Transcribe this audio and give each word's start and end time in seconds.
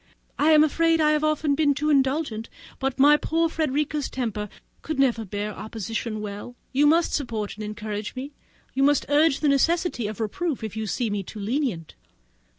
I 0.39 0.49
am 0.53 0.63
afraid 0.63 0.99
I 0.99 1.11
have 1.11 1.23
often 1.23 1.53
been 1.53 1.75
too 1.75 1.91
indulgent, 1.91 2.49
but 2.79 2.97
my 2.97 3.17
poor 3.17 3.47
Frederica's 3.49 4.09
temper 4.09 4.49
could 4.81 4.97
never 4.97 5.23
bear 5.25 5.53
opposition 5.53 6.21
well: 6.21 6.55
you 6.73 6.87
must 6.87 7.13
support 7.13 7.53
and 7.53 7.63
encourage 7.63 8.15
me; 8.15 8.31
you 8.73 8.81
must 8.81 9.05
urge 9.09 9.41
the 9.41 9.47
necessity 9.47 10.07
of 10.07 10.19
reproof 10.19 10.63
if 10.63 10.75
you 10.75 10.87
see 10.87 11.11
me 11.11 11.21
too 11.21 11.39
lenient." 11.39 11.93